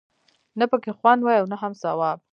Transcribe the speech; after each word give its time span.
نه 0.59 0.65
پکې 0.71 0.91
خوند 0.99 1.21
وي 1.23 1.35
او 1.41 1.45
نه 1.51 1.57
هم 1.61 1.73
ثواب. 1.81 2.17